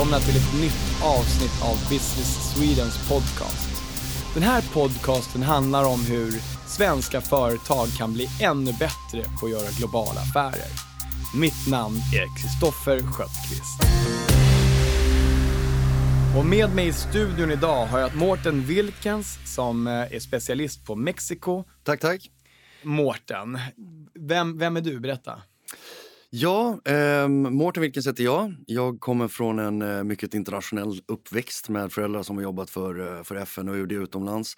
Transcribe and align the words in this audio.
Välkomna 0.00 0.20
till 0.20 0.36
ett 0.36 0.60
nytt 0.60 1.02
avsnitt 1.02 1.62
av 1.62 1.76
Business 1.90 2.54
Swedens 2.54 3.08
podcast. 3.08 3.82
Den 4.34 4.42
här 4.42 4.62
podcasten 4.72 5.42
handlar 5.42 5.84
om 5.84 6.04
hur 6.04 6.30
svenska 6.66 7.20
företag 7.20 7.88
kan 7.98 8.12
bli 8.12 8.28
ännu 8.42 8.72
bättre 8.72 9.24
på 9.40 9.46
att 9.46 9.52
göra 9.52 9.70
globala 9.78 10.20
affärer. 10.20 10.70
Mitt 11.40 11.68
namn 11.70 11.96
är 11.96 12.40
Kristoffer 12.40 12.98
Sköttqvist. 13.12 13.80
Och 16.38 16.46
med 16.46 16.74
mig 16.74 16.86
i 16.86 16.92
studion 16.92 17.50
idag 17.50 17.86
har 17.86 17.98
jag 17.98 18.16
Mårten 18.16 18.62
Wilkens 18.62 19.38
som 19.54 19.86
eh, 19.86 19.92
är 19.92 20.20
specialist 20.20 20.86
på 20.86 20.94
Mexiko. 20.96 21.64
Tack, 21.84 22.00
tack. 22.00 22.30
Mårten, 22.82 23.58
vem, 24.14 24.58
vem 24.58 24.76
är 24.76 24.80
du? 24.80 25.00
Berätta. 25.00 25.42
Ja, 26.32 26.80
eh, 26.84 27.28
Mårten 27.28 27.80
Wilkens 27.82 28.06
heter 28.06 28.24
jag. 28.24 28.54
Jag 28.66 29.00
kommer 29.00 29.28
från 29.28 29.58
en 29.58 29.82
eh, 29.82 30.04
mycket 30.04 30.34
internationell 30.34 31.00
uppväxt 31.08 31.68
med 31.68 31.92
föräldrar 31.92 32.22
som 32.22 32.36
har 32.36 32.42
jobbat 32.42 32.70
för, 32.70 33.16
eh, 33.18 33.22
för 33.22 33.36
FN 33.36 33.68
och 33.68 33.74
UD 33.74 33.92
utomlands. 33.92 34.56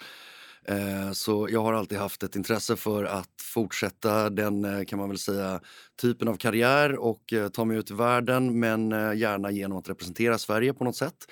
Eh, 0.65 1.13
så 1.13 1.49
jag 1.51 1.63
har 1.63 1.73
alltid 1.73 1.99
haft 1.99 2.23
ett 2.23 2.37
intresse 2.37 2.77
för 2.77 3.05
att 3.05 3.31
fortsätta 3.43 4.31
den, 4.31 4.65
eh, 4.65 4.85
kan 4.85 4.99
man 4.99 5.09
väl 5.09 5.19
säga, 5.19 5.61
typen 6.03 6.29
av 6.29 6.37
karriär 6.37 6.97
och 6.97 7.33
eh, 7.33 7.49
ta 7.49 7.65
mig 7.65 7.77
ut 7.77 7.91
i 7.91 7.95
världen 7.95 8.59
men 8.61 8.93
eh, 8.93 9.15
gärna 9.15 9.51
genom 9.51 9.79
att 9.79 9.89
representera 9.89 10.39
Sverige 10.39 10.75
på 10.75 10.85
något 10.85 10.97
sätt. 10.97 11.27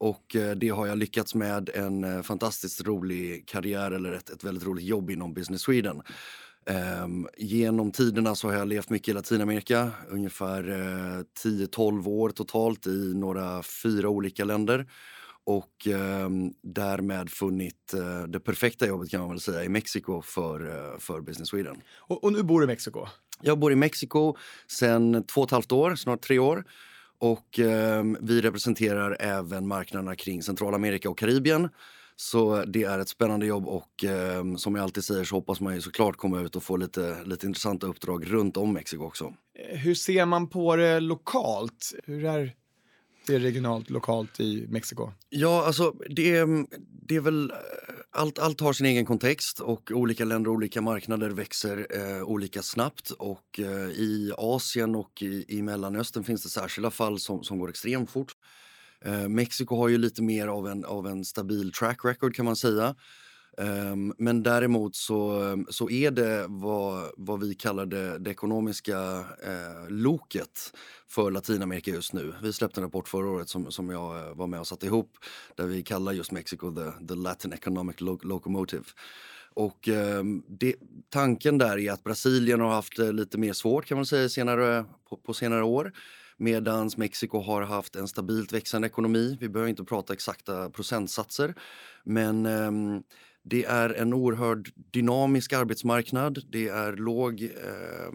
Och 0.00 0.36
det 0.56 0.68
har 0.68 0.86
jag 0.86 0.98
lyckats 0.98 1.34
med 1.34 1.68
en 1.74 2.22
fantastiskt 2.22 2.80
rolig 2.86 3.48
karriär 3.48 3.90
eller 3.90 4.12
ett, 4.12 4.30
ett 4.30 4.44
väldigt 4.44 4.64
roligt 4.66 4.84
jobb 4.84 5.10
inom 5.10 5.34
Business 5.34 5.62
Sweden. 5.62 6.02
Um, 7.04 7.28
genom 7.36 7.92
tiderna 7.92 8.34
så 8.34 8.48
har 8.48 8.54
jag 8.54 8.68
levt 8.68 8.90
mycket 8.90 9.08
i 9.08 9.12
Latinamerika, 9.12 9.90
ungefär 10.08 10.70
uh, 10.70 11.22
10-12 11.44 12.08
år 12.08 12.30
totalt 12.30 12.86
i 12.86 13.12
några 13.14 13.62
fyra 13.62 14.08
olika 14.08 14.44
länder. 14.44 14.86
Och 15.44 15.86
um, 15.86 16.54
därmed 16.62 17.30
funnit 17.30 17.94
uh, 17.94 18.22
det 18.22 18.40
perfekta 18.40 18.86
jobbet 18.86 19.10
kan 19.10 19.20
man 19.20 19.30
väl 19.30 19.40
säga 19.40 19.64
i 19.64 19.68
Mexiko 19.68 20.22
för, 20.22 20.66
uh, 20.66 20.98
för 20.98 21.20
Business 21.20 21.48
Sweden. 21.48 21.76
Och, 21.98 22.24
och, 22.24 22.32
nu 22.32 22.42
bor 22.42 22.60
du 22.60 22.64
i 22.64 22.66
Mexiko? 22.66 23.06
Jag 23.42 23.58
bor 23.58 23.72
i 23.72 23.76
Mexiko 23.76 24.36
sedan 24.66 25.24
två 25.24 25.40
och 25.40 25.48
ett 25.48 25.52
halvt 25.52 25.72
år, 25.72 25.94
snart 25.94 26.20
tre 26.20 26.38
år. 26.38 26.64
Och 27.18 27.58
um, 27.58 28.16
vi 28.20 28.40
representerar 28.40 29.16
även 29.20 29.66
marknaderna 29.66 30.16
kring 30.16 30.42
Centralamerika 30.42 31.10
och 31.10 31.18
Karibien. 31.18 31.68
Så 32.20 32.64
det 32.64 32.82
är 32.82 32.98
ett 32.98 33.08
spännande 33.08 33.46
jobb 33.46 33.66
och 33.68 34.04
eh, 34.04 34.54
som 34.56 34.74
jag 34.74 34.82
alltid 34.82 35.04
säger 35.04 35.24
så 35.24 35.34
hoppas 35.34 35.60
man 35.60 35.74
ju 35.74 35.80
såklart 35.80 36.16
komma 36.16 36.40
ut 36.40 36.56
och 36.56 36.62
få 36.62 36.76
lite, 36.76 37.24
lite 37.24 37.46
intressanta 37.46 37.86
uppdrag 37.86 38.32
runt 38.32 38.56
om 38.56 38.72
Mexiko 38.72 39.04
också. 39.04 39.34
Eh, 39.58 39.78
hur 39.78 39.94
ser 39.94 40.26
man 40.26 40.48
på 40.48 40.76
det 40.76 41.00
lokalt? 41.00 41.94
Hur 42.04 42.24
är 42.24 42.54
det 43.26 43.38
regionalt, 43.38 43.90
lokalt 43.90 44.40
i 44.40 44.66
Mexiko? 44.68 45.12
Ja, 45.28 45.66
alltså 45.66 45.94
det, 46.10 46.44
det 47.02 47.16
är 47.16 47.20
väl 47.20 47.50
eh, 47.50 47.56
allt, 48.10 48.38
allt 48.38 48.60
har 48.60 48.72
sin 48.72 48.86
egen 48.86 49.06
kontext 49.06 49.60
och 49.60 49.90
olika 49.94 50.24
länder 50.24 50.50
och 50.50 50.56
olika 50.56 50.80
marknader 50.80 51.30
växer 51.30 51.86
eh, 51.90 52.22
olika 52.22 52.62
snabbt 52.62 53.10
och 53.10 53.60
eh, 53.60 53.90
i 53.90 54.32
Asien 54.38 54.94
och 54.94 55.22
i, 55.22 55.44
i 55.48 55.62
Mellanöstern 55.62 56.24
finns 56.24 56.42
det 56.42 56.48
särskilda 56.48 56.90
fall 56.90 57.20
som, 57.20 57.44
som 57.44 57.58
går 57.58 57.70
extremt 57.70 58.10
fort. 58.10 58.32
Eh, 59.04 59.28
Mexiko 59.28 59.76
har 59.76 59.88
ju 59.88 59.98
lite 59.98 60.22
mer 60.22 60.48
av 60.48 60.68
en, 60.68 60.84
av 60.84 61.06
en 61.06 61.24
stabil 61.24 61.72
track 61.72 62.04
record 62.04 62.34
kan 62.34 62.44
man 62.44 62.56
säga. 62.56 62.94
Um, 63.60 64.14
men 64.18 64.42
däremot 64.42 64.96
så, 64.96 65.42
så 65.68 65.90
är 65.90 66.10
det 66.10 66.46
vad, 66.48 67.10
vad 67.16 67.40
vi 67.40 67.54
kallar 67.54 67.86
det, 67.86 68.18
det 68.18 68.30
ekonomiska 68.30 68.98
eh, 69.42 69.88
loket 69.88 70.72
för 71.08 71.30
Latinamerika 71.30 71.90
just 71.90 72.12
nu. 72.12 72.34
Vi 72.42 72.52
släppte 72.52 72.80
en 72.80 72.84
rapport 72.84 73.08
förra 73.08 73.30
året 73.30 73.48
som, 73.48 73.70
som 73.70 73.90
jag 73.90 74.28
eh, 74.28 74.34
var 74.34 74.46
med 74.46 74.60
och 74.60 74.66
satte 74.66 74.86
ihop 74.86 75.12
där 75.56 75.66
vi 75.66 75.82
kallar 75.82 76.12
just 76.12 76.32
Mexiko 76.32 76.74
the, 76.74 77.06
the 77.06 77.14
Latin 77.14 77.52
Economic 77.52 78.00
lo 78.00 78.18
Locomotive. 78.22 78.84
Och 79.54 79.88
eh, 79.88 80.24
det, 80.48 80.74
tanken 81.10 81.58
där 81.58 81.78
är 81.78 81.92
att 81.92 82.04
Brasilien 82.04 82.60
har 82.60 82.70
haft 82.70 82.98
eh, 82.98 83.12
lite 83.12 83.38
mer 83.38 83.52
svårt 83.52 83.86
kan 83.86 83.98
man 83.98 84.06
säga 84.06 84.28
senare, 84.28 84.84
på, 85.08 85.16
på 85.16 85.34
senare 85.34 85.62
år. 85.62 85.92
Medan 86.38 86.90
Mexiko 86.96 87.40
har 87.40 87.62
haft 87.62 87.96
en 87.96 88.08
stabilt 88.08 88.52
växande 88.52 88.88
ekonomi. 88.88 89.36
Vi 89.40 89.48
behöver 89.48 89.70
inte 89.70 89.84
prata 89.84 90.12
exakta 90.12 90.70
procentsatser. 90.70 91.54
Men 92.04 92.46
eh, 92.46 93.00
det 93.42 93.64
är 93.64 93.90
en 93.90 94.12
oerhört 94.12 94.72
dynamisk 94.76 95.52
arbetsmarknad. 95.52 96.38
Det 96.50 96.68
är 96.68 96.92
låg, 96.92 97.42
eh, 97.42 98.12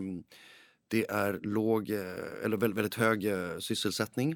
det 0.87 1.09
är 1.09 1.39
låg 1.43 1.89
eh, 1.89 2.43
eller 2.43 2.57
väldigt, 2.57 2.77
väldigt 2.77 2.95
hög 2.95 3.25
eh, 3.25 3.57
sysselsättning 3.59 4.35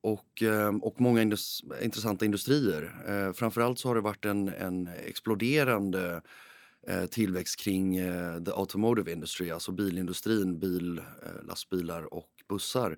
och, 0.00 0.42
ehm, 0.42 0.82
och 0.82 1.00
många 1.00 1.22
indus 1.22 1.62
intressanta 1.82 2.24
industrier. 2.24 2.94
Eh, 3.08 3.32
framförallt 3.32 3.78
så 3.78 3.88
har 3.88 3.94
det 3.94 4.00
varit 4.00 4.24
en, 4.24 4.48
en 4.48 4.88
exploderande 5.06 6.12
eh, 6.12 6.20
Eh, 6.86 7.06
tillväxt 7.06 7.60
kring 7.60 7.96
eh, 7.96 8.42
the 8.42 8.50
automotive 8.54 9.12
industry, 9.12 9.50
alltså 9.50 9.72
bilindustrin, 9.72 10.58
bil, 10.58 10.98
eh, 10.98 11.46
lastbilar 11.46 12.14
och 12.14 12.28
bussar. 12.48 12.96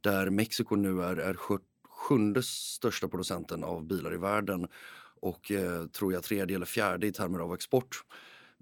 Där 0.00 0.30
Mexiko 0.30 0.76
nu 0.76 1.02
är, 1.02 1.16
är 1.16 1.36
sjunde 1.88 2.42
största 2.42 3.08
producenten 3.08 3.64
av 3.64 3.86
bilar 3.86 4.14
i 4.14 4.16
världen 4.16 4.68
och 5.20 5.52
tror 5.92 6.12
jag 6.12 6.22
tredje 6.22 6.56
eller 6.56 6.66
fjärde 6.66 7.06
i 7.06 7.12
termer 7.12 7.38
av 7.38 7.54
export. 7.54 8.02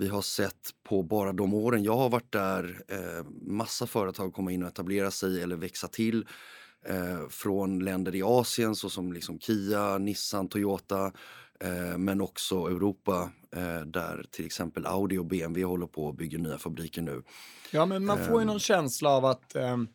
Vi 0.00 0.09
har 0.09 0.22
sett 0.22 0.71
på 0.82 1.03
bara 1.03 1.32
de 1.32 1.54
åren 1.54 1.82
jag 1.82 1.97
har 1.97 2.09
varit 2.09 2.32
där 2.32 2.82
eh, 2.88 3.25
massa 3.42 3.87
företag 3.87 4.32
komma 4.32 4.53
in 4.53 4.62
och 4.62 4.69
etablera 4.69 5.10
sig 5.10 5.42
eller 5.42 5.56
växa 5.56 5.88
till 5.88 6.27
eh, 6.87 7.28
från 7.28 7.84
länder 7.84 8.15
i 8.15 8.22
Asien 8.22 8.75
såsom 8.75 9.12
liksom 9.12 9.38
Kia, 9.38 9.98
Nissan, 9.98 10.48
Toyota 10.48 11.12
men 11.98 12.21
också 12.21 12.66
Europa 12.66 13.31
eh, 13.56 13.81
där 13.87 14.25
till 14.31 14.47
exempel 14.47 14.87
Audi 14.87 15.19
och 15.19 15.26
BMW 15.26 15.65
håller 15.65 15.87
på 15.87 16.04
och 16.04 16.15
bygger 16.15 16.38
nya 16.38 16.59
fabriker 16.59 17.03
nu. 17.03 17.22
Ja, 17.71 17.87
men 17.87 18.04
man 18.04 18.25
får 18.25 18.41
ju 18.41 18.47
någon 18.47 18.60
känsla 18.60 19.10
av 19.10 19.25
att 19.25 19.56
ehm, 19.56 19.88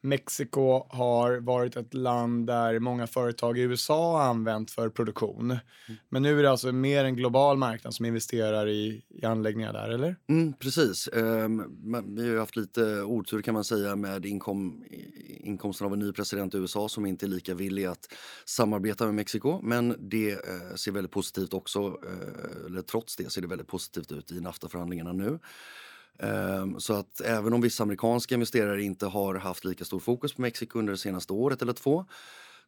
Mexiko 0.00 0.86
har 0.88 1.40
varit 1.40 1.76
ett 1.76 1.94
land 1.94 2.46
där 2.46 2.78
många 2.78 3.06
företag 3.06 3.58
i 3.58 3.62
USA 3.62 4.18
har 4.18 4.30
använt 4.30 4.70
för 4.70 4.88
produktion. 4.88 5.44
Mm. 5.50 5.60
Men 6.08 6.22
nu 6.22 6.38
är 6.38 6.42
det 6.42 6.50
alltså 6.50 6.72
mer 6.72 7.04
en 7.04 7.16
global 7.16 7.56
marknad 7.56 7.94
som 7.94 8.06
investerar 8.06 8.68
i, 8.68 9.02
i 9.08 9.24
anläggningar 9.24 9.72
där, 9.72 9.88
eller? 9.88 10.16
Mm, 10.28 10.52
precis. 10.52 11.08
Um, 11.12 12.14
vi 12.16 12.30
har 12.30 12.38
haft 12.38 12.56
lite 12.56 13.02
otur 13.02 13.42
kan 13.42 13.54
man 13.54 13.64
säga 13.64 13.96
med 13.96 14.26
inkom, 14.26 14.84
inkomsten 15.48 15.86
av 15.86 15.92
en 15.92 15.98
ny 15.98 16.12
president 16.12 16.54
i 16.54 16.58
USA 16.58 16.88
som 16.88 17.06
inte 17.06 17.26
är 17.26 17.28
lika 17.28 17.54
villig 17.54 17.84
att 17.84 18.14
samarbeta 18.44 19.04
med 19.04 19.14
Mexiko. 19.14 19.60
Men 19.62 19.96
det 19.98 20.30
eh, 20.30 20.74
ser 20.74 20.92
väldigt 20.92 21.12
positivt 21.12 21.54
också, 21.54 21.80
eh, 21.80 22.66
eller 22.66 22.82
trots 22.82 23.16
det 23.16 23.32
ser 23.32 23.40
det 23.40 23.48
väldigt 23.48 23.68
positivt 23.68 24.12
ut 24.12 24.32
i 24.32 24.40
NAFTA-förhandlingarna 24.40 25.12
nu. 25.12 25.38
Ehm, 26.18 26.80
så 26.80 26.94
att 26.94 27.20
även 27.20 27.52
om 27.52 27.60
vissa 27.60 27.82
amerikanska 27.82 28.34
investerare 28.34 28.82
inte 28.82 29.06
har 29.06 29.34
haft 29.34 29.64
lika 29.64 29.84
stor 29.84 29.98
fokus 29.98 30.34
på 30.34 30.42
Mexiko 30.42 30.78
under 30.78 30.92
det 30.92 30.98
senaste 30.98 31.32
året 31.32 31.62
eller 31.62 31.72
två 31.72 32.04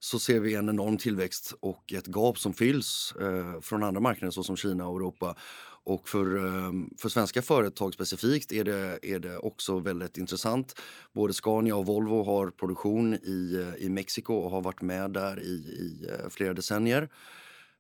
så 0.00 0.18
ser 0.18 0.41
vi 0.41 0.54
en 0.54 0.68
enorm 0.68 0.98
tillväxt 0.98 1.54
och 1.60 1.92
ett 1.92 2.06
gap 2.06 2.38
som 2.38 2.52
fylls 2.52 3.14
eh, 3.20 3.60
från 3.60 3.82
andra 3.82 4.00
marknader 4.00 4.30
såsom 4.30 4.56
Kina 4.56 4.88
och 4.88 4.97
Europa. 4.97 5.36
Och 5.84 6.08
för, 6.08 6.46
ehm, 6.46 6.91
för 6.98 7.08
svenska 7.08 7.42
företag 7.42 7.94
specifikt 7.94 8.52
är 8.52 8.64
det, 8.64 8.98
är 9.02 9.18
det 9.18 9.38
också 9.38 9.78
väldigt 9.78 10.18
intressant. 10.18 10.80
Både 11.12 11.32
Scania 11.32 11.76
och 11.76 11.86
Volvo 11.86 12.24
har 12.24 12.50
produktion 12.50 13.14
i, 13.14 13.54
eh, 13.54 13.86
i 13.86 13.88
Mexiko 13.88 14.34
och 14.34 14.50
har 14.50 14.60
varit 14.60 14.82
med 14.82 15.10
där 15.10 15.41
i, 15.41 15.53
i 15.53 16.06
eh, 16.09 16.28
flera 16.30 16.54
decennier. 16.54 17.09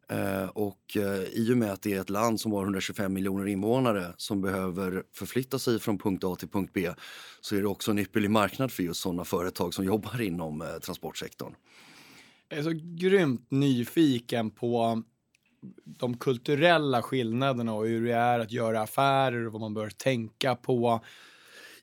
Eh, 0.08 0.44
och 0.44 0.96
i 1.32 1.52
och 1.52 1.56
med 1.56 1.72
att 1.72 1.82
det 1.82 1.94
är 1.94 2.00
ett 2.00 2.10
land 2.10 2.40
som 2.40 2.52
har 2.52 2.62
125 2.62 3.12
miljoner 3.12 3.46
invånare 3.46 4.14
som 4.16 4.40
behöver 4.40 5.02
förflytta 5.12 5.58
sig 5.58 5.78
från 5.78 5.98
punkt 5.98 6.24
A 6.24 6.36
till 6.36 6.48
punkt 6.48 6.70
B 6.74 6.90
så 7.40 7.56
är 7.56 7.60
det 7.60 7.68
också 7.68 7.90
en 7.90 7.98
ypperlig 7.98 8.30
marknad 8.30 8.72
för 8.72 8.82
just 8.82 9.00
sådana 9.00 9.24
företag 9.24 9.74
som 9.74 9.84
jobbar 9.84 10.20
inom 10.20 10.78
transportsektorn. 10.82 11.54
Jag 12.48 12.58
är 12.58 12.62
så 12.62 12.72
grymt 12.74 13.50
nyfiken 13.50 14.50
på 14.50 15.02
de 15.84 16.16
kulturella 16.16 17.02
skillnaderna 17.02 17.74
och 17.74 17.86
hur 17.86 18.06
det 18.06 18.12
är 18.12 18.38
att 18.38 18.52
göra 18.52 18.80
affärer 18.80 19.46
och 19.46 19.52
vad 19.52 19.60
man 19.60 19.74
bör 19.74 19.90
tänka 19.90 20.54
på. 20.54 21.04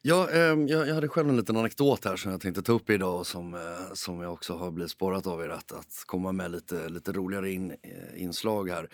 Ja, 0.01 0.29
eh, 0.31 0.39
jag, 0.39 0.87
jag, 0.87 0.95
hade 0.95 1.07
själv 1.07 1.29
en 1.29 1.37
liten 1.37 1.57
anekdot 1.57 2.05
här 2.05 2.15
som 2.15 2.31
jag 2.31 2.41
tänkte 2.41 2.61
ta 2.61 2.71
upp 2.71 2.89
idag 2.89 3.19
och 3.19 3.27
som, 3.27 3.53
eh, 3.53 3.59
som 3.93 4.21
jag 4.21 4.33
också 4.33 4.57
har 4.57 4.71
blivit 4.71 4.91
spårat 4.91 5.27
av 5.27 5.41
er 5.41 5.49
att, 5.49 5.71
att 5.71 6.03
komma 6.05 6.31
med 6.31 6.51
lite, 6.51 6.89
lite 6.89 7.11
roligare 7.11 7.51
in, 7.51 7.71
eh, 7.71 8.23
inslag 8.23 8.69
här. 8.69 8.89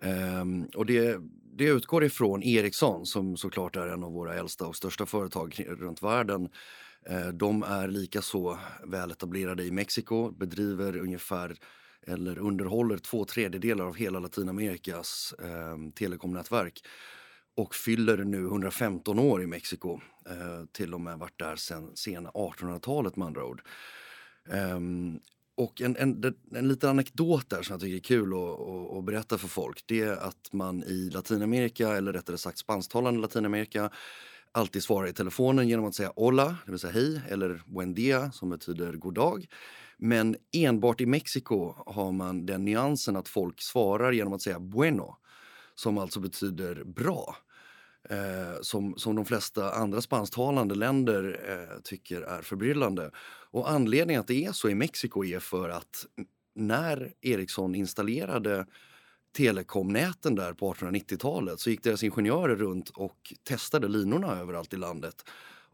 Eh, 0.00 0.44
och 0.74 0.86
det, 0.86 1.18
det 1.56 1.64
utgår 1.64 2.04
ifrån 2.04 2.42
Ericsson 2.42 3.06
som 3.06 3.36
såklart 3.36 3.76
är 3.76 3.86
en 3.86 4.04
av 4.04 4.12
våra 4.12 4.34
äldsta 4.34 4.66
och 4.66 4.76
största 4.76 5.06
företag 5.06 5.64
runt 5.68 6.02
världen. 6.02 6.48
Eh, 7.06 7.28
de 7.28 7.62
är 7.62 7.88
lika 7.88 8.22
så 8.22 8.58
väletablerade 8.84 9.64
i 9.64 9.70
Mexiko, 9.70 10.30
bedriver 10.30 10.96
ungefär 10.96 11.56
eller 12.06 12.38
underhåller 12.38 12.98
två 12.98 13.24
tredjedelar 13.24 13.84
av 13.84 13.96
hela 13.96 14.18
Latinamerikas 14.18 15.34
eh, 15.38 15.76
telekomnätverk 15.94 16.84
och 17.56 17.74
fyller 17.74 18.16
nu 18.16 18.44
115 18.44 19.18
år 19.18 19.42
i 19.42 19.46
Mexiko. 19.46 20.00
Eh, 20.28 20.64
till 20.72 20.94
och 20.94 21.00
med 21.00 21.18
varit 21.18 21.38
där 21.38 21.56
sen 21.56 21.96
sena 21.96 22.30
1800-talet 22.30 23.16
med 23.16 23.26
andra 23.26 23.44
ord. 23.44 23.62
Um, 24.48 25.20
och 25.54 25.80
en, 25.80 25.96
en, 25.96 26.34
en 26.54 26.68
liten 26.68 26.90
anekdot 26.90 27.50
där 27.50 27.62
som 27.62 27.74
jag 27.74 27.80
tycker 27.80 27.96
är 27.96 28.00
kul 28.00 28.32
att, 28.32 28.60
att, 28.60 28.98
att, 28.98 29.04
berätta 29.04 29.38
för 29.38 29.48
folk 29.48 29.84
det 29.86 30.00
är 30.00 30.16
att 30.16 30.52
man 30.52 30.84
i 30.84 31.10
Latinamerika, 31.10 31.88
eller 31.88 32.12
rättare 32.12 32.38
sagt 32.38 32.58
spansktalande 32.58 33.20
Latinamerika 33.20 33.90
alltid 34.52 34.82
svarar 34.82 35.08
i 35.08 35.12
telefonen 35.12 35.68
genom 35.68 35.84
att 35.84 35.94
säga 35.94 36.12
hola, 36.16 36.56
det 36.64 36.70
vill 36.72 36.80
säga 36.80 36.92
hej, 36.92 37.20
eller 37.28 37.62
buen 37.66 37.94
dia 37.94 38.32
som 38.32 38.50
betyder 38.50 38.92
god 38.92 39.14
dag. 39.14 39.46
Men 39.96 40.36
enbart 40.52 41.00
i 41.00 41.06
Mexiko 41.06 41.74
har 41.86 42.12
man 42.12 42.46
den 42.46 42.64
nyansen 42.64 43.16
att 43.16 43.28
folk 43.28 43.60
svarar 43.60 44.12
genom 44.12 44.32
att 44.32 44.42
säga 44.42 44.58
bueno, 44.58 45.16
som 45.74 45.98
alltså 45.98 46.20
betyder 46.20 46.84
bra. 46.84 47.36
Eh, 48.10 48.60
som, 48.60 48.94
som 48.96 49.16
de 49.16 49.24
flesta 49.24 49.72
andra 49.72 50.00
spansktalande 50.00 50.74
länder 50.74 51.40
eh, 51.48 51.80
tycker 51.82 52.22
är 52.22 52.42
förbryllande. 52.42 53.10
Och 53.50 53.70
anledningen 53.70 54.20
att 54.20 54.26
det 54.26 54.44
är 54.44 54.52
så 54.52 54.68
i 54.68 54.74
Mexiko 54.74 55.24
är 55.24 55.40
för 55.40 55.68
att 55.68 56.06
när 56.54 57.12
Ericsson 57.20 57.74
installerade 57.74 58.66
telekomnäten 59.32 60.34
där 60.34 60.52
på 60.52 60.74
1890-talet 60.74 61.60
så 61.60 61.70
gick 61.70 61.82
deras 61.82 62.02
ingenjörer 62.02 62.56
runt 62.56 62.90
och 62.90 63.32
testade 63.44 63.88
linorna 63.88 64.40
överallt 64.40 64.74
i 64.74 64.76
landet 64.76 65.24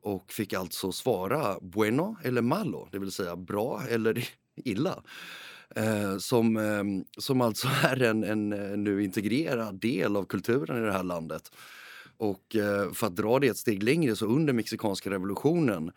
och 0.01 0.33
fick 0.33 0.53
alltså 0.53 0.93
svara 0.93 1.59
bueno 1.61 2.17
eller 2.25 2.43
malo, 2.43 2.89
det 2.93 2.99
vill 2.99 3.13
säga 3.13 3.37
bra 3.37 3.83
eller 3.89 4.29
illa. 4.65 5.03
Eh, 5.77 6.19
som, 6.19 6.57
eh, 6.57 6.85
som 7.19 7.41
alltså 7.41 7.69
är 7.83 8.03
en, 8.03 8.25
en, 8.25 8.53
eh, 8.53 8.77
nu 8.77 9.05
integrerad 9.05 9.81
del 9.81 10.17
av 10.17 10.25
kulturen 10.25 10.83
i 10.83 10.87
det 10.87 10.93
här 10.93 11.03
landet. 11.03 11.53
Och 12.17 12.57
eh, 12.57 12.93
för 12.93 13.07
att 13.07 13.17
dra 13.17 13.39
det 13.39 13.49
ett 13.49 13.57
steg 13.57 13.83
längre 13.83 14.17
så 14.17 14.27
under 14.27 14.53
mexikanska 14.53 15.11
revolutionen 15.11 15.93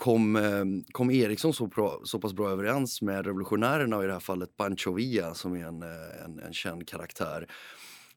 kom, 0.00 0.36
eh, 0.36 0.64
kom 0.92 1.10
Eriksson 1.10 1.54
så, 1.54 1.66
bra, 1.66 2.00
så 2.04 2.18
pass 2.18 2.32
bra 2.32 2.50
överens 2.50 3.02
med 3.02 3.26
revolutionärerna 3.26 3.96
och 3.96 4.04
i 4.04 4.06
det 4.06 4.12
här 4.12 4.20
fallet 4.20 4.56
Pancho 4.56 4.92
Villa 4.92 5.34
som 5.34 5.54
är 5.54 5.66
en, 5.66 5.82
eh, 5.82 6.24
en, 6.24 6.38
en 6.38 6.52
känd 6.52 6.88
karaktär. 6.88 7.46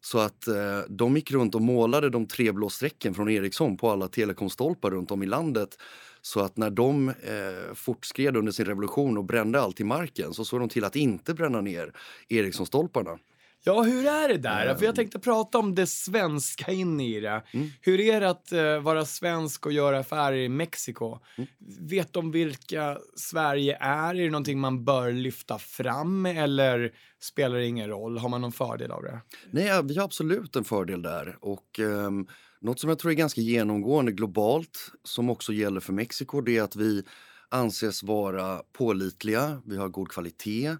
Så 0.01 0.19
att 0.19 0.47
eh, 0.47 0.79
de 0.89 1.15
gick 1.15 1.31
runt 1.31 1.55
och 1.55 1.61
målade 1.61 2.09
de 2.09 2.27
tre 2.27 2.51
blå 2.51 2.69
strecken 2.69 3.13
från 3.13 3.29
Ericsson 3.29 3.77
på 3.77 3.89
alla 3.89 4.07
telekomstolpar 4.07 4.91
runt 4.91 5.11
om 5.11 5.23
i 5.23 5.25
landet. 5.25 5.77
Så 6.21 6.39
att 6.39 6.57
när 6.57 6.69
de 6.69 7.09
eh, 7.09 7.73
fortskred 7.73 8.37
under 8.37 8.51
sin 8.51 8.65
revolution 8.65 9.17
och 9.17 9.25
brände 9.25 9.61
allt 9.61 9.79
i 9.79 9.83
marken 9.83 10.33
så 10.33 10.45
såg 10.45 10.59
de 10.59 10.69
till 10.69 10.83
att 10.83 10.95
inte 10.95 11.33
bränna 11.33 11.61
ner 11.61 11.93
Ericsson-stolparna. 12.29 13.17
Ja, 13.65 13.81
hur 13.81 14.05
är 14.05 14.27
det 14.29 14.37
där? 14.37 14.65
Mm. 14.65 14.77
För 14.77 14.85
jag 14.85 14.95
tänkte 14.95 15.19
prata 15.19 15.57
om 15.57 15.75
det 15.75 15.87
svenska 15.87 16.71
in 16.71 16.99
i 16.99 17.19
det. 17.19 17.43
Mm. 17.51 17.69
Hur 17.81 17.99
är 17.99 18.21
det 18.21 18.29
att 18.29 18.53
uh, 18.53 18.79
vara 18.79 19.05
svensk 19.05 19.65
och 19.65 19.71
göra 19.71 19.99
affärer 19.99 20.37
i 20.37 20.49
Mexiko? 20.49 21.19
Mm. 21.37 21.49
Vet 21.79 22.13
de 22.13 22.31
vilka 22.31 22.97
Sverige 23.15 23.77
är? 23.81 24.15
Är 24.15 24.23
det 24.23 24.29
någonting 24.29 24.59
man 24.59 24.85
bör 24.85 25.11
lyfta 25.11 25.59
fram 25.59 26.25
eller 26.25 26.93
spelar 27.21 27.57
det 27.57 27.65
ingen 27.65 27.89
roll? 27.89 28.17
Har 28.17 28.29
man 28.29 28.41
någon 28.41 28.51
fördel 28.51 28.91
av 28.91 29.03
det? 29.03 29.21
Nej, 29.51 29.83
vi 29.83 29.97
har 29.97 30.03
absolut 30.03 30.55
en 30.55 30.63
fördel 30.63 31.01
där. 31.01 31.37
Och 31.41 31.79
um, 31.79 32.27
något 32.61 32.79
som 32.79 32.89
jag 32.89 32.99
tror 32.99 33.11
är 33.11 33.15
ganska 33.15 33.41
genomgående 33.41 34.11
globalt, 34.11 34.91
som 35.03 35.29
också 35.29 35.53
gäller 35.53 35.79
för 35.79 35.93
Mexiko, 35.93 36.41
det 36.41 36.57
är 36.57 36.63
att 36.63 36.75
vi 36.75 37.03
anses 37.49 38.03
vara 38.03 38.61
pålitliga, 38.73 39.61
vi 39.65 39.77
har 39.77 39.89
god 39.89 40.09
kvalitet, 40.09 40.75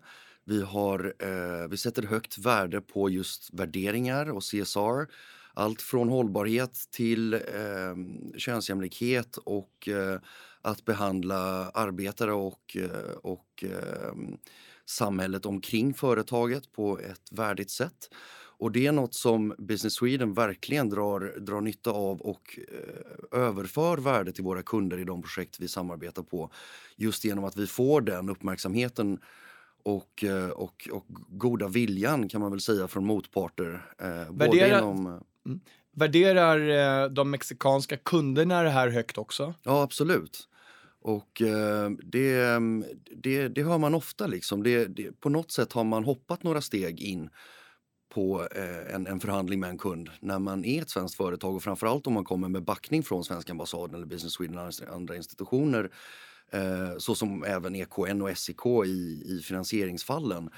vi, 0.45 0.62
har, 0.62 1.13
eh, 1.19 1.68
vi 1.69 1.78
sätter 1.78 2.04
högt 2.04 2.38
värde 2.38 2.81
på 2.81 3.10
just 3.10 3.54
värderingar 3.54 4.30
och 4.31 4.44
CSR. 4.44 5.07
Allt 5.54 5.81
från 5.81 6.10
hållbarhet 6.10 6.74
till 6.92 7.34
eh, 7.34 7.40
könsjämlikhet 8.38 9.38
och 9.38 9.88
eh, 9.88 10.19
att 10.62 10.86
behandla 10.86 11.69
arbetare 11.69 12.34
och, 12.34 12.78
eh, 12.78 13.12
och 13.24 13.63
eh, 13.63 14.13
samhället 14.86 15.45
omkring 15.45 15.94
företaget 15.94 16.72
på 16.72 17.00
ett 17.00 17.31
värdigt 17.31 17.72
sätt. 17.72 18.10
Och 18.57 18.72
det 18.72 18.88
är 18.88 18.92
något 18.92 19.13
som 19.13 19.56
Business 19.57 19.94
Sweden 19.94 20.34
verkligen 20.34 20.89
drar, 20.89 21.39
drar 21.39 21.62
nytta 21.62 21.92
av 21.92 22.22
och 22.22 22.60
eh, 22.72 23.39
överför 23.39 23.98
värde 23.98 24.31
till 24.31 24.44
våra 24.44 24.63
kunder 24.63 24.98
i 24.98 25.04
de 25.04 25.22
projekt 25.22 25.60
vi 25.60 25.68
samarbetar 25.68 26.24
på. 26.24 26.51
Just 26.96 27.25
genom 27.25 27.44
att 27.44 27.57
vi 27.57 27.68
får 27.68 28.01
den 28.01 28.30
uppmärksamheten 28.30 29.19
och, 29.83 30.24
eh, 30.24 30.50
och, 30.50 30.89
och 30.91 31.06
goda 31.30 31.68
viljan 31.68 32.30
kan 32.30 32.41
man 32.41 32.51
väl 32.51 32.62
säga 32.62 32.88
från 32.88 33.06
motparter. 33.06 33.85
Eh, 34.00 34.33
Värderar, 34.33 34.80
inom, 34.80 35.06
eh, 35.07 35.21
mm. 35.45 35.59
Värderar 35.91 36.69
eh, 37.03 37.09
de 37.09 37.31
mexikanska 37.31 37.97
kunderna 37.97 38.63
det 38.63 38.69
här 38.69 38.88
högt 38.88 39.18
också? 39.18 39.53
Ja, 39.63 39.83
absolut. 39.83 40.47
Och 41.01 41.41
eh, 41.41 41.89
det, 41.89 42.59
det, 43.15 43.47
det 43.47 43.63
hör 43.63 43.77
man 43.77 43.95
ofta. 43.95 44.27
Liksom. 44.27 44.63
Det, 44.63 44.85
det, 44.85 45.19
på 45.19 45.30
något 45.30 45.51
sätt 45.51 45.74
har 45.74 45.83
man 45.83 46.03
hoppat 46.03 46.44
några 46.44 46.62
steg 46.62 47.01
in 47.01 47.29
på 48.13 48.47
eh, 48.56 48.95
en, 48.95 49.07
en, 49.07 49.19
förhandling 49.19 49.59
med 49.59 49.69
en 49.69 49.77
kund 49.77 50.09
när 50.19 50.39
man 50.39 50.65
är 50.65 50.81
ett 50.81 50.89
svenskt 50.89 51.18
företag 51.18 51.56
och 51.56 51.63
framförallt 51.63 52.07
om 52.07 52.13
man 52.13 52.24
kommer 52.24 52.50
med 52.50 52.63
backning 52.63 53.03
från 53.03 53.24
svenska 53.24 53.51
ambassaden 53.51 53.95
eller 53.95 54.06
Business 54.06 54.33
Sweden 54.33 54.57
och 54.57 54.74
andra 54.95 55.15
institutioner 55.15 55.91
eh, 56.53 56.97
så 56.97 57.15
som 57.15 57.44
även 57.44 57.75
EKN 57.75 58.21
och 58.21 58.38
SEK 58.38 58.65
i, 58.85 59.23
i 59.25 59.41
finansieringsfallen. 59.44 60.50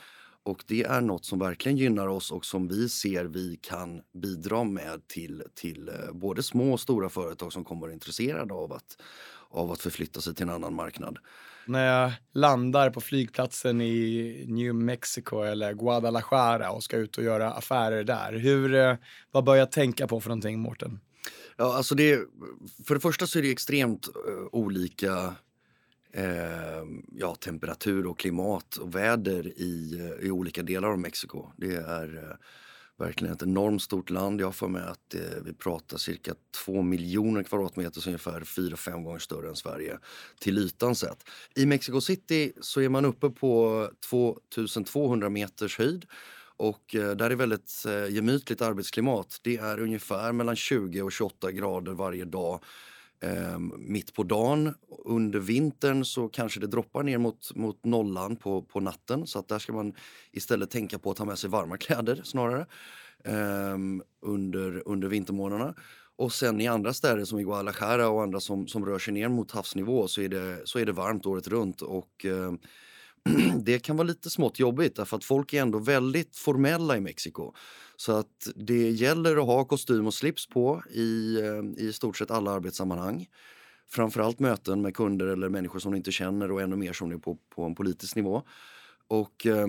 Och 0.43 0.63
det 0.67 0.83
är 0.83 1.01
något 1.01 1.25
som 1.25 1.39
verkligen 1.39 1.77
gynnar 1.77 2.07
oss 2.07 2.31
och 2.31 2.45
som 2.45 2.67
vi 2.67 2.89
ser 2.89 3.25
vi 3.25 3.59
kan 3.61 4.01
bidra 4.13 4.63
med 4.63 5.07
till, 5.07 5.43
till 5.55 5.89
eh, 5.89 6.13
både 6.13 6.43
små 6.43 6.73
och 6.73 6.79
stora 6.79 7.09
företag 7.09 7.53
som 7.53 7.63
kommer 7.63 7.81
vara 7.81 7.93
intresserade 7.93 8.53
av 8.53 8.73
att, 8.73 8.97
av 9.49 9.71
att 9.71 9.81
förflytta 9.81 10.21
sig 10.21 10.35
till 10.35 10.43
en 10.43 10.49
annan 10.49 10.75
marknad. 10.75 11.17
När 11.67 11.85
jag 11.85 12.11
landar 12.33 12.89
på 12.89 13.01
flygplatsen 13.01 13.81
i 13.81 14.45
New 14.47 14.75
Mexico 14.75 15.41
eller 15.41 15.73
Guadalajara 15.73 16.71
och 16.71 16.83
ska 16.83 16.97
ut 16.97 17.17
och 17.17 17.23
göra 17.23 17.51
affärer 17.51 18.03
där, 18.03 18.33
hur, 18.33 18.75
eh, 18.75 18.95
vad 19.31 19.43
bör 19.43 19.55
jag 19.55 19.71
tänka 19.71 20.07
på 20.07 20.21
för 20.21 20.29
någonting, 20.29 20.59
Mårten? 20.59 20.99
Ja, 21.57 21.77
alltså 21.77 21.95
det, 21.95 22.19
för 22.87 22.93
det 22.93 22.99
första 23.01 23.27
så 23.27 23.39
är 23.39 23.43
det 23.43 23.51
extremt 23.51 24.07
uh, 24.07 24.47
olika 24.51 25.35
eh, 26.15 26.83
ja, 27.11 27.35
temperatur 27.35 28.07
och 28.07 28.19
klimat 28.19 28.77
och 28.77 28.95
väder 28.95 29.47
i, 29.47 30.01
i 30.21 30.31
olika 30.31 30.63
delar 30.63 30.89
av 30.89 30.99
Mexiko. 30.99 31.51
Det 31.57 31.75
är 31.75 32.17
eh, 32.17 32.35
verkligen 32.97 33.33
ett 33.33 33.43
enormt 33.43 33.81
stort 33.81 34.09
land. 34.09 34.41
Jag 34.41 34.55
får 34.55 34.67
med 34.67 34.87
att 34.87 35.15
eh, 35.15 35.43
vi 35.45 35.53
pratar 35.53 35.97
cirka 35.97 36.33
2 36.65 36.81
miljoner 36.81 37.43
kvadratmeter, 37.43 38.01
så 38.01 38.09
ungefär 38.09 38.41
4-5 38.41 39.03
gånger 39.03 39.19
större 39.19 39.49
än 39.49 39.55
Sverige 39.55 39.99
till 40.39 40.57
ytan 40.57 40.95
sett. 40.95 41.23
I 41.55 41.65
Mexico 41.65 42.01
City 42.01 42.53
så 42.61 42.81
är 42.81 42.89
man 42.89 43.05
uppe 43.05 43.29
på 43.29 43.89
2200 44.09 45.29
meters 45.29 45.77
höjd 45.77 46.05
och 46.57 46.95
eh, 46.95 47.11
där 47.11 47.29
är 47.29 47.35
väldigt 47.35 47.85
eh, 47.87 48.13
gemytligt 48.13 48.61
arbetsklimat. 48.61 49.39
Det 49.41 49.57
är 49.57 49.79
ungefär 49.79 50.31
mellan 50.31 50.55
20 50.55 51.01
och 51.01 51.11
28 51.11 51.51
grader 51.51 51.91
varje 51.91 52.25
dag 52.25 52.63
Ehm, 53.21 53.73
mitt 53.77 54.13
på 54.13 54.23
dagen. 54.23 54.75
Under 55.05 55.39
vintern 55.39 56.05
så 56.05 56.27
kanske 56.29 56.59
det 56.59 56.67
droppar 56.67 57.03
ner 57.03 57.17
mot, 57.17 57.55
mot 57.55 57.85
nollan 57.85 58.35
på, 58.35 58.61
på 58.61 58.79
natten 58.79 59.27
så 59.27 59.39
att 59.39 59.47
där 59.47 59.59
ska 59.59 59.73
man 59.73 59.93
istället 60.31 60.69
tänka 60.69 60.99
på 60.99 61.11
att 61.11 61.17
ha 61.17 61.25
med 61.25 61.39
sig 61.39 61.49
varma 61.49 61.77
kläder 61.85 62.21
snarare 62.23 62.65
eh, 63.23 63.77
under, 64.21 64.87
under 64.87 65.07
vintermånaderna. 65.07 65.73
Och 66.17 66.33
sen 66.33 66.61
i 66.61 66.67
andra 66.67 66.93
städer 66.93 67.25
som 67.25 67.43
Guadalajara 67.43 68.09
och 68.09 68.23
andra 68.23 68.39
som, 68.39 68.67
som 68.67 68.85
rör 68.85 68.99
sig 68.99 69.13
ner 69.13 69.29
mot 69.29 69.51
havsnivå 69.51 70.07
så 70.07 70.21
är 70.21 70.29
det, 70.29 70.61
så 70.65 70.79
är 70.79 70.85
det 70.85 70.91
varmt 70.91 71.25
året 71.25 71.47
runt. 71.47 71.81
Och 71.81 72.25
eh, 72.25 72.53
det 73.63 73.79
kan 73.79 73.97
vara 73.97 74.07
lite 74.07 74.29
smått 74.29 74.59
jobbigt 74.59 74.95
därför 74.95 75.17
att 75.17 75.23
folk 75.23 75.53
är 75.53 75.61
ändå 75.61 75.79
väldigt 75.79 76.37
formella 76.37 76.97
i 76.97 77.01
Mexiko. 77.01 77.53
Så 77.95 78.11
att 78.11 78.47
det 78.55 78.89
gäller 78.89 79.37
att 79.37 79.45
ha 79.45 79.65
kostym 79.65 80.07
och 80.07 80.13
slips 80.13 80.47
på 80.47 80.83
i, 80.91 81.39
eh, 81.41 81.85
i 81.85 81.93
stort 81.93 82.17
sett 82.17 82.31
alla 82.31 82.51
arbetssammanhang. 82.51 83.27
Framförallt 83.87 84.39
möten 84.39 84.81
med 84.81 84.95
kunder 84.95 85.27
eller 85.27 85.49
människor 85.49 85.79
som 85.79 85.91
du 85.91 85.97
inte 85.97 86.11
känner 86.11 86.51
och 86.51 86.61
ännu 86.61 86.75
mer 86.75 86.93
som 86.93 87.09
du 87.09 87.15
är 87.15 87.19
på, 87.19 87.37
på 87.55 87.63
en 87.63 87.75
politisk 87.75 88.15
nivå. 88.15 88.43
Och 89.07 89.45
eh, 89.45 89.67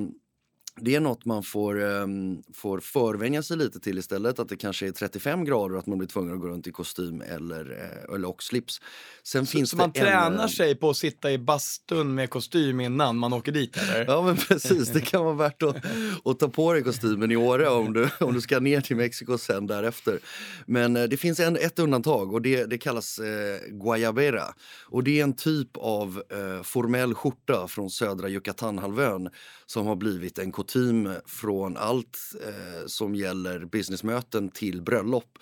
det 0.81 0.95
är 0.95 1.01
något 1.01 1.25
man 1.25 1.43
får, 1.43 1.81
um, 1.81 2.43
får 2.55 2.81
förvänja 2.81 3.43
sig 3.43 3.57
lite 3.57 3.81
till 3.81 3.99
istället. 3.99 4.39
Att 4.39 4.49
det 4.49 4.57
kanske 4.57 4.87
är 4.87 4.93
35 4.93 5.45
grader 5.45 5.75
och 5.75 5.79
att 5.79 5.87
man 5.87 5.99
blir 5.99 6.09
tvungen 6.09 6.35
att 6.35 6.41
gå 6.41 6.49
runt 6.49 6.67
i 6.67 6.73
kostym 6.73 7.21
eller, 7.21 7.71
eh, 7.71 8.15
eller 8.15 8.29
och 8.29 8.43
slips. 8.43 8.81
Sen 9.23 9.47
så, 9.47 9.53
finns 9.53 9.71
så 9.71 9.77
man 9.77 9.93
tränar 9.93 10.43
en, 10.43 10.49
sig 10.49 10.75
på 10.75 10.91
att 10.91 10.97
sitta 10.97 11.33
i 11.33 11.39
bastun 11.39 12.15
med 12.15 12.31
kostym 12.31 12.81
innan 12.81 13.17
man 13.17 13.33
åker 13.33 13.53
dit 13.53 13.77
eller? 13.77 14.05
Ja 14.05 14.23
men 14.23 14.37
precis, 14.37 14.89
det 14.89 15.01
kan 15.01 15.25
vara 15.25 15.35
värt 15.35 15.63
att, 15.63 15.77
att 16.25 16.39
ta 16.39 16.49
på 16.49 16.73
dig 16.73 16.83
kostymen 16.83 17.33
i 17.33 17.37
Åre 17.37 17.69
om 17.69 17.93
du, 17.93 18.09
om 18.21 18.35
du 18.35 18.41
ska 18.41 18.61
ner 18.61 18.81
till 18.81 18.97
Mexiko 18.97 19.39
sen 19.39 19.67
därefter. 19.67 20.19
Men 20.67 20.97
eh, 20.97 21.05
det 21.05 21.17
finns 21.17 21.41
en, 21.41 21.57
ett 21.57 21.79
undantag 21.79 22.33
och 22.33 22.43
det, 22.43 22.65
det 22.65 22.79
kallas 22.79 23.19
eh, 23.19 23.61
guayabera. 23.69 24.45
Och 24.87 25.05
det 25.05 25.21
är 25.21 25.23
en 25.23 25.37
typ 25.37 25.77
av 25.77 26.23
eh, 26.31 26.63
formell 26.63 27.15
skjorta 27.15 27.69
från 27.69 27.91
södra 27.91 28.29
Yucatanhalvön 28.29 29.31
som 29.67 29.87
har 29.87 29.97
blivit 29.97 30.39
en 30.39 30.53
kutym 30.53 31.13
från 31.27 31.77
allt 31.77 32.19
eh, 32.47 32.87
som 32.87 33.15
gäller 33.15 33.65
businessmöten 33.65 34.49
till 34.49 34.83
bröllop. 34.83 35.39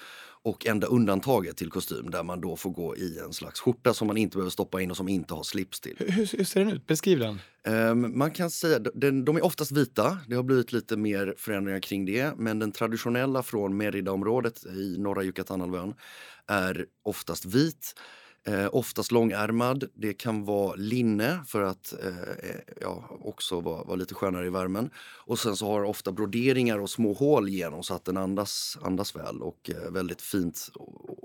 Och 0.47 0.67
enda 0.67 0.87
undantaget 0.87 1.57
till 1.57 1.71
kostym 1.71 2.11
där 2.11 2.23
man 2.23 2.41
då 2.41 2.57
får 2.57 2.71
gå 2.71 2.97
i 2.97 3.19
en 3.19 3.33
slags 3.33 3.61
skjorta 3.61 3.95
som 3.95 4.07
man 4.07 4.17
inte 4.17 4.37
behöver 4.37 4.51
stoppa 4.51 4.81
in 4.83 4.91
och 4.91 4.97
som 4.97 5.09
inte 5.09 5.35
har 5.35 5.43
slips 5.43 5.81
till. 5.81 5.97
Hur, 5.99 6.37
hur 6.37 6.45
ser 6.45 6.65
den 6.65 6.75
ut? 6.75 6.87
Beskriv 6.87 7.19
den. 7.19 7.41
Um, 7.91 8.19
man 8.19 8.31
kan 8.31 8.51
säga, 8.51 8.79
den, 8.79 9.25
de 9.25 9.37
är 9.37 9.45
oftast 9.45 9.73
vita, 9.73 10.19
det 10.29 10.37
har 10.37 10.43
blivit 10.43 10.73
lite 10.73 10.97
mer 10.97 11.35
förändringar 11.39 11.81
kring 11.81 12.05
det. 12.05 12.35
Men 12.37 12.59
den 12.59 12.73
traditionella 12.73 13.43
från 13.43 13.77
Merida-området 13.77 14.67
i 14.67 14.97
norra 14.99 15.25
Yucatanhalvön 15.25 15.95
är 16.47 16.87
oftast 17.03 17.45
vit. 17.45 17.95
Eh, 18.47 18.69
oftast 18.73 19.13
långärmad. 19.13 19.85
Det 19.95 20.15
kan 20.15 20.45
vara 20.45 20.75
linne 20.75 21.41
för 21.47 21.63
att 21.63 21.95
eh, 22.03 22.15
ja, 22.81 23.05
också 23.21 23.61
vara, 23.61 23.85
vara, 23.85 23.97
lite 23.97 24.15
skönare 24.15 24.47
i 24.47 24.51
värmen. 24.51 24.91
Och 24.97 25.39
sen 25.39 25.57
så 25.57 25.67
har 25.67 25.83
det 25.83 25.89
ofta 25.89 26.13
broderingar 26.13 26.79
och 26.79 26.91
små 26.91 27.13
hål 27.13 27.49
igenom 27.49 27.83
så 27.83 27.95
att 27.95 28.05
den 28.05 28.17
andas, 28.17 28.79
andas 28.83 29.17
väl 29.17 29.43
och 29.43 29.71
eh, 29.71 29.91
väldigt 29.91 30.23
fint 30.23 30.71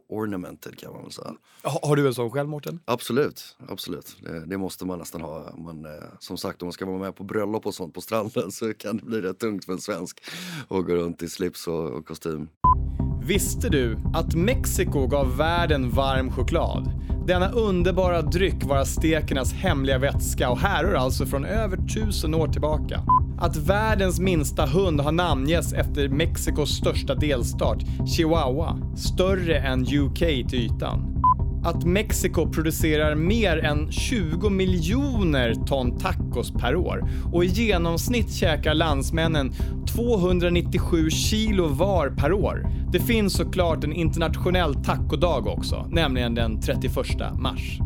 ornamented 0.09 0.79
kan 0.79 0.93
man 0.93 1.03
väl 1.03 1.11
säga. 1.11 1.33
Har, 1.63 1.87
har 1.87 1.95
du 1.95 2.07
en 2.07 2.13
sån 2.13 2.31
själv 2.31 2.49
Mårten? 2.49 2.79
Absolut, 2.85 3.57
absolut. 3.67 4.15
Det, 4.23 4.45
det, 4.45 4.57
måste 4.57 4.85
man 4.85 4.99
nästan 4.99 5.21
ha. 5.21 5.55
Men 5.57 5.85
eh, 5.85 6.03
som 6.19 6.37
sagt 6.37 6.61
om 6.61 6.65
man 6.65 6.73
ska 6.73 6.85
vara 6.85 6.99
med 6.99 7.15
på 7.15 7.23
bröllop 7.23 7.65
och 7.65 7.75
sånt 7.75 7.93
på 7.93 8.01
stranden 8.01 8.51
så 8.51 8.73
kan 8.73 8.97
det 8.97 9.03
bli 9.03 9.21
rätt 9.21 9.39
tungt 9.39 9.65
för 9.65 9.73
en 9.73 9.81
svensk 9.81 10.21
att 10.67 10.85
gå 10.85 10.95
runt 10.95 11.23
i 11.23 11.29
slips 11.29 11.67
och, 11.67 11.89
och 11.89 12.05
kostym. 12.05 12.47
Visste 13.29 13.69
du 13.69 13.97
att 14.13 14.35
Mexiko 14.35 15.07
gav 15.07 15.37
världen 15.37 15.89
varm 15.89 16.31
choklad? 16.31 16.91
Denna 17.27 17.49
underbara 17.49 18.21
dryck 18.21 18.63
var 18.63 18.77
aztekernas 18.77 19.53
hemliga 19.53 19.97
vätska 19.97 20.49
och 20.49 20.59
härrör 20.59 20.95
alltså 20.95 21.25
från 21.25 21.45
över 21.45 21.77
tusen 21.77 22.35
år 22.35 22.47
tillbaka. 22.47 23.01
Att 23.39 23.57
världens 23.57 24.19
minsta 24.19 24.65
hund 24.65 24.99
har 25.01 25.11
namngetts 25.11 25.73
efter 25.73 26.09
Mexikos 26.09 26.69
största 26.69 27.15
delstat, 27.15 27.77
Chihuahua, 28.15 28.77
större 28.95 29.57
än 29.57 29.81
UK 29.81 30.19
till 30.19 30.59
ytan 30.59 31.18
att 31.63 31.85
Mexiko 31.85 32.49
producerar 32.49 33.15
mer 33.15 33.57
än 33.57 33.91
20 33.91 34.49
miljoner 34.49 35.53
ton 35.67 35.97
tacos 35.97 36.51
per 36.51 36.75
år 36.75 37.09
och 37.33 37.45
i 37.45 37.47
genomsnitt 37.47 38.33
käkar 38.33 38.73
landsmännen 38.73 39.51
297 39.95 41.09
kilo 41.09 41.67
var 41.67 42.09
per 42.09 42.33
år. 42.33 42.67
Det 42.91 42.99
finns 42.99 43.33
såklart 43.33 43.83
en 43.83 43.93
internationell 43.93 44.75
tacodag 44.75 45.47
också, 45.47 45.87
nämligen 45.91 46.35
den 46.35 46.61
31 46.61 46.95
mars 47.39 47.79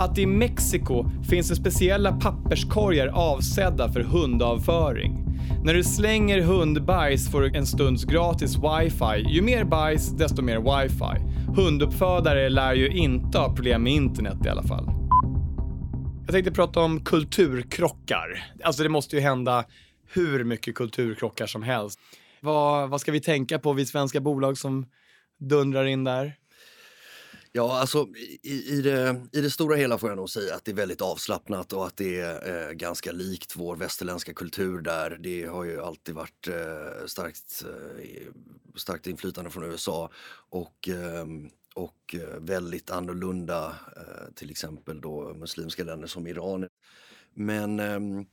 att 0.00 0.18
i 0.18 0.26
Mexiko 0.26 1.04
finns 1.28 1.48
det 1.48 1.56
speciella 1.56 2.12
papperskorgar 2.12 3.06
avsedda 3.06 3.92
för 3.92 4.00
hundavföring. 4.00 5.19
När 5.64 5.74
du 5.74 5.84
slänger 5.84 6.40
hundbajs 6.40 7.30
får 7.30 7.40
du 7.40 7.58
en 7.58 7.66
stunds 7.66 8.04
gratis 8.04 8.56
wifi. 8.56 9.28
Ju 9.28 9.42
mer 9.42 9.64
bajs, 9.64 10.10
desto 10.10 10.42
mer 10.42 10.58
wifi. 10.58 11.24
Hunduppfödare 11.56 12.48
lär 12.48 12.74
ju 12.74 12.88
inte 12.88 13.38
ha 13.38 13.54
problem 13.54 13.82
med 13.82 13.92
internet 13.92 14.46
i 14.46 14.48
alla 14.48 14.62
fall. 14.62 14.90
Jag 16.24 16.34
tänkte 16.34 16.52
prata 16.52 16.80
om 16.80 17.04
kulturkrockar. 17.04 18.52
Alltså 18.62 18.82
det 18.82 18.88
måste 18.88 19.16
ju 19.16 19.22
hända 19.22 19.64
hur 20.12 20.44
mycket 20.44 20.74
kulturkrockar 20.74 21.46
som 21.46 21.62
helst. 21.62 21.98
Vad, 22.40 22.90
vad 22.90 23.00
ska 23.00 23.12
vi 23.12 23.20
tänka 23.20 23.58
på, 23.58 23.72
vi 23.72 23.86
svenska 23.86 24.20
bolag 24.20 24.58
som 24.58 24.86
dundrar 25.40 25.84
in 25.84 26.04
där? 26.04 26.34
Ja, 27.52 27.80
alltså 27.80 28.08
i, 28.42 28.78
i, 28.78 28.82
det, 28.82 29.26
i 29.32 29.40
det 29.40 29.50
stora 29.50 29.76
hela 29.76 29.98
får 29.98 30.08
jag 30.08 30.16
nog 30.16 30.30
säga 30.30 30.54
att 30.54 30.64
det 30.64 30.70
är 30.70 30.74
väldigt 30.74 31.00
avslappnat 31.00 31.72
och 31.72 31.86
att 31.86 31.96
det 31.96 32.20
är 32.20 32.68
eh, 32.68 32.72
ganska 32.72 33.12
likt 33.12 33.56
vår 33.56 33.76
västerländska 33.76 34.34
kultur 34.34 34.80
där. 34.80 35.18
Det 35.20 35.44
har 35.46 35.64
ju 35.64 35.80
alltid 35.82 36.14
varit 36.14 36.48
eh, 36.48 37.06
starkt, 37.06 37.64
eh, 37.64 38.32
starkt 38.76 39.06
inflytande 39.06 39.50
från 39.50 39.64
USA 39.64 40.10
och, 40.50 40.88
ehm, 40.88 41.50
och 41.74 42.14
eh, 42.14 42.40
väldigt 42.40 42.90
annorlunda 42.90 43.74
eh, 43.96 44.34
till 44.34 44.50
exempel 44.50 45.00
då 45.00 45.34
muslimska 45.34 45.84
länder 45.84 46.08
som 46.08 46.26
Iran. 46.26 46.68
Men 47.34 47.80
ehm, 47.80 48.26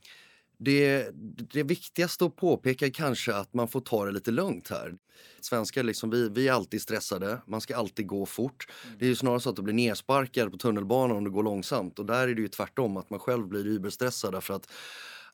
det, 0.58 1.10
det 1.52 1.62
viktigaste 1.62 2.24
att 2.24 2.36
påpeka 2.36 2.86
är 2.86 2.90
kanske 2.90 3.34
att 3.34 3.54
man 3.54 3.68
får 3.68 3.80
ta 3.80 4.04
det 4.04 4.12
lite 4.12 4.30
lugnt 4.30 4.68
här. 4.68 4.94
Svenskar 5.40 5.82
liksom, 5.82 6.10
vi, 6.10 6.28
vi 6.28 6.48
är 6.48 6.52
alltid 6.52 6.82
stressade, 6.82 7.40
man 7.46 7.60
ska 7.60 7.76
alltid 7.76 8.06
gå 8.06 8.26
fort. 8.26 8.66
Det 8.98 9.04
är 9.04 9.08
ju 9.08 9.16
snarare 9.16 9.40
så 9.40 9.50
att 9.50 9.56
du 9.56 9.62
blir 9.62 9.74
nersparkad 9.74 10.52
på 10.52 10.58
tunnelbanan 10.58 11.16
om 11.16 11.24
du 11.24 11.30
går 11.30 11.42
långsamt 11.42 11.98
och 11.98 12.06
där 12.06 12.28
är 12.28 12.34
det 12.34 12.42
ju 12.42 12.48
tvärtom 12.48 12.96
att 12.96 13.10
man 13.10 13.20
själv 13.20 13.46
blir 13.46 13.66
überstressad 13.66 14.44
för 14.44 14.54
att 14.54 14.68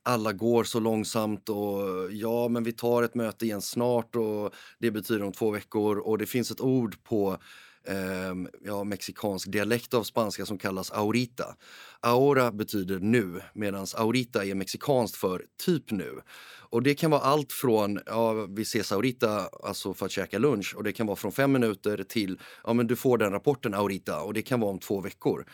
alla 0.03 0.33
går 0.33 0.65
så 0.65 0.81
långsamt 0.81 1.49
och 1.49 2.13
ja, 2.13 2.49
men 2.49 2.65
vi 2.65 2.73
tar 2.73 3.03
ett 3.03 3.15
möte 3.15 3.45
igen 3.45 3.63
snart 3.63 4.17
och 4.17 4.55
det 4.79 4.91
betyder 4.91 5.23
om 5.23 5.33
två 5.33 5.51
veckor 5.51 5.99
och 5.99 6.19
det 6.19 6.27
finns 6.27 6.51
ett 6.51 6.61
ord 6.61 6.97
på 7.03 7.39
eh, 7.89 8.35
ja, 8.65 8.85
mexikansk 8.85 9.53
dialekt 9.53 9.95
av 9.95 10.03
spanska 10.03 10.47
som 10.47 10.59
kallas 10.59 10.93
aurita. 10.93 11.57
Aura 12.01 12.53
betyder 12.53 12.99
nu 12.99 13.41
medan 13.53 13.87
aurita 13.97 14.45
är 14.45 14.55
mexikanskt 14.55 15.17
för 15.17 15.45
typ 15.65 15.91
nu. 15.91 16.21
Och 16.75 16.83
det 16.83 16.95
kan 16.95 17.11
vara 17.11 17.21
allt 17.21 17.53
från, 17.53 18.01
ja 18.07 18.33
vi 18.33 18.63
ses 18.63 18.93
aurita, 18.93 19.49
alltså 19.63 19.95
för 19.95 20.07
att 20.07 20.13
käka 20.13 20.39
lunch 20.39 20.75
och 20.77 20.85
det 20.85 20.93
kan 20.93 21.07
vara 21.07 21.17
från 21.17 21.33
fem 21.33 21.53
minuter 21.53 22.05
till, 22.09 22.41
ja 22.65 22.73
men 22.73 22.87
du 22.87 22.97
får 22.97 23.19
den 23.19 23.33
rapporten 23.33 23.75
aurita 23.75 24.21
och 24.21 24.35
det 24.35 24.43
kan 24.43 24.61
vara 24.61 24.71
om 24.71 24.79
två 24.79 25.01
veckor. 25.01 25.47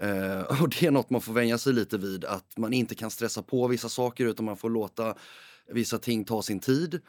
Eh, 0.00 0.40
och 0.62 0.68
det 0.68 0.86
är 0.86 0.90
något 0.90 1.10
man 1.10 1.20
får 1.20 1.32
vänja 1.32 1.58
sig 1.58 1.72
lite 1.72 1.98
vid, 1.98 2.24
att 2.24 2.56
man 2.56 2.72
inte 2.72 2.94
kan 2.94 3.10
stressa 3.10 3.42
på 3.42 3.66
vissa 3.66 3.88
saker 3.88 4.26
utan 4.26 4.44
man 4.44 4.56
får 4.56 4.70
låta 4.70 5.14
vissa 5.72 5.98
ting 5.98 6.24
ta 6.24 6.42
sin 6.42 6.60
tid. 6.60 7.00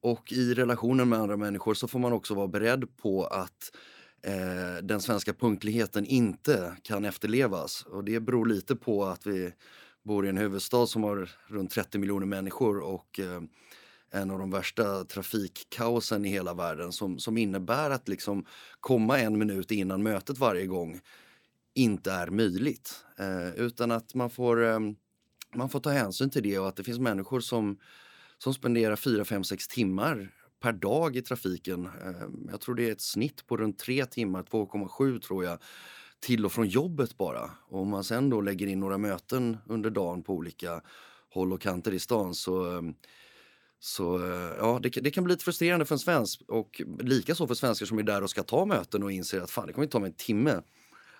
Och 0.00 0.32
i 0.32 0.54
relationen 0.54 1.08
med 1.08 1.18
andra 1.18 1.36
människor 1.36 1.74
så 1.74 1.88
får 1.88 1.98
man 1.98 2.12
också 2.12 2.34
vara 2.34 2.48
beredd 2.48 2.96
på 2.96 3.24
att 3.24 3.72
eh, 4.22 4.82
den 4.82 5.00
svenska 5.00 5.32
punktligheten 5.32 6.06
inte 6.06 6.76
kan 6.82 7.04
efterlevas. 7.04 7.82
Och 7.82 8.04
det 8.04 8.20
beror 8.20 8.46
lite 8.46 8.76
på 8.76 9.04
att 9.04 9.26
vi 9.26 9.52
bor 10.02 10.26
i 10.26 10.28
en 10.28 10.36
huvudstad 10.36 10.86
som 10.86 11.02
har 11.02 11.30
runt 11.46 11.70
30 11.70 11.98
miljoner 11.98 12.26
människor 12.26 12.78
och 12.78 13.20
eh, 13.20 13.42
en 14.10 14.30
av 14.30 14.38
de 14.38 14.50
värsta 14.50 15.04
trafikkaosen 15.04 16.24
i 16.24 16.28
hela 16.28 16.54
världen 16.54 16.92
som, 16.92 17.18
som 17.18 17.38
innebär 17.38 17.90
att 17.90 18.08
liksom 18.08 18.46
komma 18.80 19.18
en 19.18 19.38
minut 19.38 19.70
innan 19.70 20.02
mötet 20.02 20.38
varje 20.38 20.66
gång 20.66 21.00
inte 21.74 22.12
är 22.12 22.26
möjligt. 22.26 23.04
Eh, 23.18 23.54
utan 23.54 23.90
att 23.90 24.14
man 24.14 24.30
får, 24.30 24.64
eh, 24.64 24.78
man 25.54 25.68
får 25.68 25.80
ta 25.80 25.90
hänsyn 25.90 26.30
till 26.30 26.42
det 26.42 26.58
och 26.58 26.68
att 26.68 26.76
det 26.76 26.84
finns 26.84 26.98
människor 26.98 27.40
som, 27.40 27.78
som 28.38 28.54
spenderar 28.54 28.96
4, 28.96 29.24
5, 29.24 29.44
6 29.44 29.68
timmar 29.68 30.30
per 30.62 30.72
dag 30.72 31.16
i 31.16 31.22
trafiken. 31.22 31.86
Ehm, 31.86 32.48
jag 32.50 32.60
tror 32.60 32.74
det 32.74 32.88
är 32.88 32.92
ett 32.92 33.00
snitt 33.00 33.46
på 33.46 33.56
runt 33.56 33.78
3 33.78 34.06
timmar, 34.06 34.42
2,7 34.42 35.20
tror 35.20 35.44
jag, 35.44 35.58
till 36.20 36.46
och 36.46 36.52
från 36.52 36.68
jobbet 36.68 37.16
bara. 37.16 37.50
Och 37.68 37.80
om 37.80 37.88
man 37.88 38.04
sen 38.04 38.30
då 38.30 38.40
lägger 38.40 38.66
in 38.66 38.80
några 38.80 38.98
möten 38.98 39.56
under 39.66 39.90
dagen 39.90 40.22
på 40.22 40.34
olika 40.34 40.80
håll 41.34 41.52
och 41.52 41.60
kanter 41.60 41.92
i 41.92 41.98
stan 41.98 42.34
så 42.34 42.78
ehm, 42.78 42.94
så 43.80 44.16
eh, 44.18 44.54
ja, 44.58 44.78
det, 44.82 44.88
det, 44.88 45.10
kan 45.10 45.24
bli 45.24 45.32
lite 45.32 45.44
frustrerande 45.44 45.84
för 45.84 45.94
en 45.94 45.98
svensk 45.98 46.42
och 46.48 46.82
likaså 47.00 47.46
för 47.46 47.54
svenskar 47.54 47.86
som 47.86 47.98
är 47.98 48.02
där 48.02 48.22
och 48.22 48.30
ska 48.30 48.42
ta 48.42 48.64
möten 48.64 49.02
och 49.02 49.12
inser 49.12 49.40
att 49.40 49.50
fan 49.50 49.66
det 49.66 49.72
kommer 49.72 49.84
inte 49.84 49.92
ta 49.92 49.98
mig 49.98 50.08
en 50.08 50.14
timme 50.14 50.60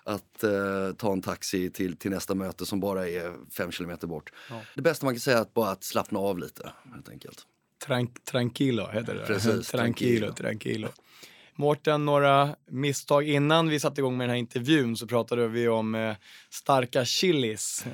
att 0.03 0.43
eh, 0.43 0.91
ta 0.97 1.11
en 1.11 1.21
taxi 1.21 1.69
till, 1.69 1.97
till 1.97 2.11
nästa 2.11 2.35
möte 2.35 2.65
som 2.65 2.79
bara 2.79 3.09
är 3.09 3.33
fem 3.51 3.71
kilometer 3.71 4.07
bort. 4.07 4.33
Ja. 4.49 4.61
Det 4.75 4.81
bästa 4.81 5.05
man 5.05 5.13
kan 5.13 5.19
säga 5.19 5.37
är 5.37 5.41
att 5.41 5.53
bara 5.53 5.69
att 5.69 5.83
slappna 5.83 6.19
av 6.19 6.39
lite 6.39 6.71
helt 6.93 7.09
enkelt. 7.09 7.47
Trank, 7.85 8.23
tranquilo 8.25 8.87
heter 8.87 9.15
det. 9.15 9.25
Precis, 9.25 9.67
tranquilo, 9.67 10.33
tranquilo. 10.33 10.89
Mårten, 11.55 12.05
några 12.05 12.55
misstag 12.71 13.29
innan 13.29 13.69
vi 13.69 13.79
satte 13.79 14.01
igång 14.01 14.17
med 14.17 14.23
den 14.23 14.29
här 14.29 14.37
intervjun 14.37 14.97
så 14.97 15.07
pratade 15.07 15.47
vi 15.47 15.67
om 15.67 15.95
eh, 15.95 16.15
starka 16.49 17.05
chilis. 17.05 17.85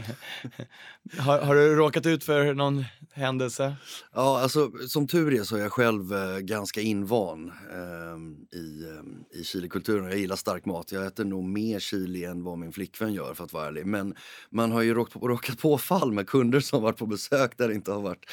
har, 1.17 1.39
har, 1.39 1.55
du 1.55 1.75
råkat 1.75 2.05
ut 2.05 2.23
för 2.23 2.53
någon 2.53 2.85
händelse? 3.11 3.75
Ja, 4.13 4.41
alltså 4.41 4.71
som 4.87 5.07
tur 5.07 5.39
är 5.39 5.43
så 5.43 5.55
är 5.55 5.61
jag 5.61 5.71
själv 5.71 6.13
eh, 6.13 6.37
ganska 6.37 6.81
invand 6.81 7.51
eh, 7.71 8.59
i, 8.59 8.83
eh, 8.83 9.39
i 9.39 9.43
chilikulturen. 9.43 10.09
Jag 10.09 10.19
gillar 10.19 10.35
stark 10.35 10.65
mat. 10.65 10.91
Jag 10.91 11.05
äter 11.05 11.25
nog 11.25 11.43
mer 11.43 11.79
chili 11.79 12.25
än 12.25 12.43
vad 12.43 12.57
min 12.57 12.71
flickvän 12.71 13.13
gör 13.13 13.33
för 13.33 13.43
att 13.43 13.53
vara 13.53 13.67
ärlig. 13.67 13.85
Men 13.85 14.15
man 14.49 14.71
har 14.71 14.81
ju 14.81 14.93
råkat, 14.93 15.23
råkat 15.23 15.57
på 15.57 15.77
fall 15.77 16.11
med 16.11 16.27
kunder 16.27 16.59
som 16.59 16.83
varit 16.83 16.97
på 16.97 17.05
besök 17.05 17.57
där 17.57 17.67
det 17.67 17.73
inte 17.73 17.91
har 17.91 18.01
varit 18.01 18.25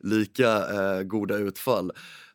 lika 0.00 0.56
eh, 0.56 1.02
goda 1.02 1.36
utfall. 1.36 1.92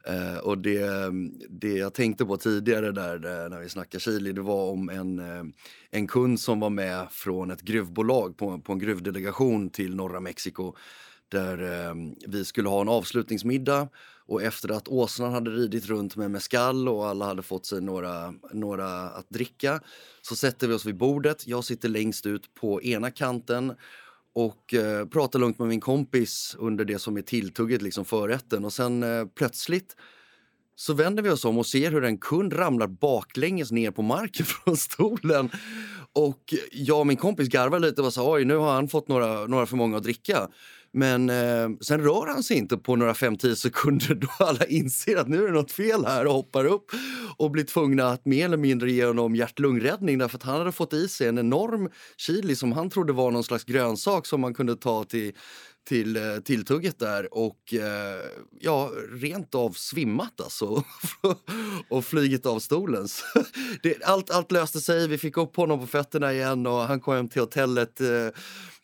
Eh, 0.09 0.37
och 0.37 0.57
det, 0.57 1.11
det 1.49 1.73
jag 1.73 1.93
tänkte 1.93 2.25
på 2.25 2.37
tidigare 2.37 2.91
där 2.91 3.49
när 3.49 3.59
vi 3.59 3.69
snackade 3.69 3.99
chili, 3.99 4.31
det 4.31 4.41
var 4.41 4.71
om 4.71 4.89
en, 4.89 5.19
eh, 5.19 5.43
en 5.91 6.07
kund 6.07 6.39
som 6.39 6.59
var 6.59 6.69
med 6.69 7.07
från 7.11 7.51
ett 7.51 7.61
gruvbolag 7.61 8.37
på, 8.37 8.59
på 8.59 8.73
en 8.73 8.79
gruvdelegation 8.79 9.69
till 9.69 9.95
norra 9.95 10.19
Mexiko. 10.19 10.75
Där 11.29 11.87
eh, 11.87 11.95
vi 12.27 12.45
skulle 12.45 12.69
ha 12.69 12.81
en 12.81 12.89
avslutningsmiddag 12.89 13.87
och 14.25 14.43
efter 14.43 14.71
att 14.71 14.87
åsnan 14.87 15.33
hade 15.33 15.51
ridit 15.51 15.85
runt 15.85 16.15
med 16.15 16.31
mescal 16.31 16.87
och 16.87 17.07
alla 17.07 17.25
hade 17.25 17.41
fått 17.41 17.65
sig 17.65 17.81
några, 17.81 18.33
några 18.53 19.09
att 19.09 19.29
dricka 19.29 19.81
så 20.21 20.35
sätter 20.35 20.67
vi 20.67 20.73
oss 20.73 20.85
vid 20.85 20.97
bordet. 20.97 21.47
Jag 21.47 21.63
sitter 21.63 21.89
längst 21.89 22.25
ut 22.25 22.53
på 22.53 22.81
ena 22.81 23.11
kanten 23.11 23.73
och 24.35 24.73
eh, 24.73 25.05
pratar 25.05 25.39
lugnt 25.39 25.59
med 25.59 25.67
min 25.67 25.79
kompis 25.79 26.55
under 26.59 26.85
det 26.85 26.99
som 26.99 27.17
är 27.17 27.21
tilltugget, 27.21 27.81
liksom 27.81 28.05
förrätten. 28.05 28.65
Och 28.65 28.73
sen 28.73 29.03
eh, 29.03 29.25
plötsligt 29.35 29.95
så 30.75 30.93
vänder 30.93 31.23
vi 31.23 31.29
oss 31.29 31.45
om 31.45 31.57
och 31.57 31.65
ser 31.65 31.91
hur 31.91 32.03
en 32.03 32.17
kund 32.17 32.59
ramlar 32.59 32.87
baklänges 32.87 33.71
ner 33.71 33.91
på 33.91 34.01
marken 34.01 34.45
från 34.63 34.77
stolen. 34.77 35.49
Och 36.13 36.53
jag 36.71 36.99
och 36.99 37.07
min 37.07 37.17
kompis 37.17 37.47
garvar 37.47 37.79
lite 37.79 38.01
och 38.01 38.13
sa 38.13 38.33
oj 38.33 38.45
nu 38.45 38.55
har 38.55 38.73
han 38.73 38.89
fått 38.89 39.07
några, 39.07 39.47
några 39.47 39.65
för 39.65 39.75
många 39.75 39.97
att 39.97 40.03
dricka. 40.03 40.47
Men 40.91 41.29
eh, 41.29 41.69
sen 41.81 42.01
rör 42.01 42.27
han 42.27 42.43
sig 42.43 42.57
inte 42.57 42.77
på 42.77 42.95
några 42.95 43.13
5-10 43.13 43.55
sekunder 43.55 44.15
då 44.21 44.27
alla 44.39 44.65
inser 44.65 45.17
att 45.17 45.27
nu 45.27 45.43
är 45.43 45.47
det 45.47 45.53
något 45.53 45.71
fel 45.71 46.05
här 46.05 46.27
och 46.27 46.33
hoppar 46.33 46.65
upp 46.65 46.91
och 47.39 47.51
blir 47.51 47.63
tvungna 47.63 48.07
att 48.07 48.25
mer 48.25 48.45
eller 48.45 48.57
mindre 48.57 48.91
ge 48.91 49.05
honom 49.05 49.35
hjärt-lungräddning 49.35 50.17
därför 50.17 50.37
att 50.37 50.43
han 50.43 50.57
hade 50.57 50.71
fått 50.71 50.93
i 50.93 51.07
sig 51.07 51.27
en 51.27 51.37
enorm 51.37 51.89
chili 52.17 52.55
som 52.55 52.71
han 52.71 52.89
trodde 52.89 53.13
var 53.13 53.31
någon 53.31 53.43
slags 53.43 53.63
grönsak 53.63 54.25
som 54.25 54.41
man 54.41 54.53
kunde 54.53 54.75
ta 54.75 55.03
till 55.03 55.33
till 55.87 56.15
eh, 56.15 56.39
tilltugget 56.43 56.99
där 56.99 57.33
och 57.33 57.73
eh, 57.73 58.23
ja, 58.59 58.91
rent 59.11 59.55
av 59.55 59.71
svimmat 59.71 60.41
alltså 60.41 60.83
och 61.89 62.05
flygit 62.05 62.45
av 62.45 62.59
stolen. 62.59 63.07
det, 63.83 64.03
allt, 64.03 64.31
allt 64.31 64.51
löste 64.51 64.79
sig, 64.79 65.07
vi 65.07 65.17
fick 65.17 65.37
upp 65.37 65.55
honom 65.55 65.79
på 65.79 65.87
fötterna 65.87 66.33
igen 66.33 66.67
och 66.67 66.79
han 66.79 66.99
kom 66.99 67.15
hem 67.15 67.29
till 67.29 67.41
hotellet 67.41 68.01
eh, 68.01 68.27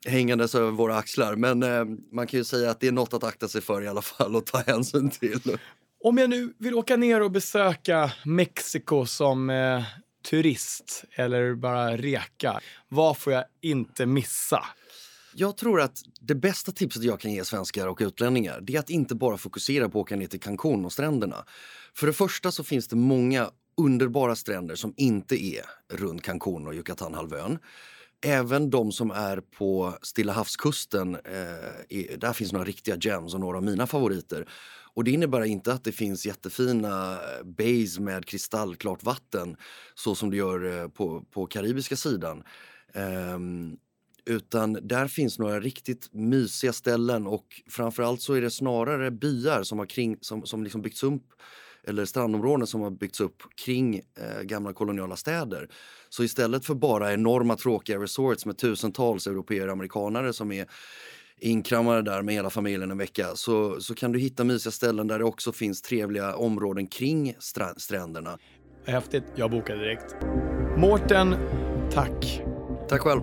hängandes 0.05 0.55
över 0.55 0.71
våra 0.71 0.97
axlar. 0.97 1.35
Men 1.35 1.63
eh, 1.63 1.85
man 2.12 2.27
kan 2.27 2.38
ju 2.38 2.43
säga 2.43 2.71
att 2.71 2.79
det 2.79 2.88
är 2.88 2.91
något 2.91 3.13
att 3.13 3.24
akta 3.24 3.47
sig 3.47 3.62
för 3.62 3.81
i 3.81 3.88
alla 3.88 4.01
fall 4.01 4.35
och 4.35 4.45
ta 4.45 4.57
hänsyn 4.57 5.09
till. 5.09 5.57
Om 6.05 6.17
jag 6.17 6.29
nu 6.29 6.53
vill 6.57 6.74
åka 6.75 6.97
ner 6.97 7.21
och 7.21 7.31
besöka 7.31 8.12
Mexiko 8.25 9.05
som 9.05 9.50
eh, 9.50 9.83
turist 10.29 11.03
eller 11.15 11.55
bara 11.55 11.97
reka, 11.97 12.59
vad 12.89 13.17
får 13.17 13.33
jag 13.33 13.43
inte 13.62 14.05
missa? 14.05 14.65
Jag 15.33 15.57
tror 15.57 15.81
att 15.81 16.01
det 16.21 16.35
bästa 16.35 16.71
tipset 16.71 17.03
jag 17.03 17.19
kan 17.19 17.31
ge 17.31 17.45
svenskar 17.45 17.88
och 17.88 17.97
utlänningar 18.01 18.59
det 18.62 18.75
är 18.75 18.79
att 18.79 18.89
inte 18.89 19.15
bara 19.15 19.38
fokusera 19.38 19.89
på 19.89 20.00
att 20.00 20.01
åka 20.01 20.15
ner 20.15 20.27
till 20.27 20.39
Cancún 20.39 20.85
och 20.85 20.93
stränderna. 20.93 21.45
För 21.93 22.07
det 22.07 22.13
första 22.13 22.51
så 22.51 22.63
finns 22.63 22.88
det 22.88 22.95
många 22.95 23.50
underbara 23.77 24.35
stränder 24.35 24.75
som 24.75 24.93
inte 24.97 25.45
är 25.45 25.65
runt 25.93 26.21
Cancún 26.21 26.67
och 26.67 26.74
Yucatanhalvön. 26.74 27.59
Även 28.25 28.69
de 28.69 28.91
som 28.91 29.12
är 29.12 29.41
på 29.57 29.97
Stilla 30.01 30.33
havskusten, 30.33 31.15
eh, 31.15 32.17
där 32.17 32.33
finns 32.33 32.51
några 32.51 32.65
riktiga 32.65 32.97
gems 33.01 33.33
och 33.33 33.39
några 33.39 33.57
av 33.57 33.63
mina 33.63 33.88
favoriter. 33.88 34.47
Och 34.95 35.03
det 35.03 35.11
innebär 35.11 35.43
inte 35.43 35.73
att 35.73 35.83
det 35.83 35.91
finns 35.91 36.25
jättefina 36.25 37.13
eh, 37.13 37.43
bays 37.43 37.99
med 37.99 38.25
kristallklart 38.25 39.03
vatten 39.03 39.57
så 39.95 40.15
som 40.15 40.31
det 40.31 40.37
gör 40.37 40.81
eh, 40.81 40.87
på, 40.87 41.21
på 41.21 41.45
karibiska 41.45 41.95
sidan. 41.95 42.43
Um, 43.33 43.77
utan 44.25 44.73
där 44.81 45.07
finns 45.07 45.39
några 45.39 45.59
riktigt 45.59 46.13
mysiga 46.13 46.73
ställen 46.73 47.27
och 47.27 47.61
framförallt 47.69 48.21
så 48.21 48.33
är 48.33 48.41
det 48.41 48.51
snarare 48.51 49.11
byar 49.11 49.63
som 49.63 49.79
har 49.79 49.85
kring, 49.85 50.17
som, 50.21 50.45
som 50.45 50.63
liksom 50.63 50.81
byggts 50.81 51.03
upp 51.03 51.33
eller 51.87 52.05
strandområden 52.05 52.67
som 52.67 52.81
har 52.81 52.89
byggts 52.89 53.21
upp 53.21 53.43
kring 53.55 53.95
eh, 53.95 54.41
gamla 54.41 54.73
koloniala 54.73 55.15
städer. 55.15 55.69
Så 56.09 56.23
istället 56.23 56.65
för 56.65 56.73
bara 56.73 57.13
enorma 57.13 57.55
tråkiga 57.55 57.99
resorts 57.99 58.45
med 58.45 58.57
tusentals 58.57 59.27
europeer 59.27 59.67
och 59.67 59.73
amerikanare 59.73 60.33
som 60.33 60.51
är 60.51 60.67
inkramade 61.39 62.01
där 62.01 62.21
med 62.21 62.35
hela 62.35 62.49
familjen 62.49 62.91
en 62.91 62.97
vecka 62.97 63.27
så, 63.35 63.81
så 63.81 63.95
kan 63.95 64.11
du 64.11 64.19
hitta 64.19 64.43
mysiga 64.43 64.71
ställen 64.71 65.07
där 65.07 65.19
det 65.19 65.25
också 65.25 65.51
finns 65.51 65.81
trevliga 65.81 66.35
områden 66.35 66.87
kring 66.87 67.35
stränderna. 67.77 68.37
Häftigt, 68.85 69.23
jag 69.35 69.51
bokar 69.51 69.75
direkt. 69.75 70.15
Mårten, 70.77 71.35
tack. 71.91 72.41
Tack 72.89 73.01
själv. 73.01 73.21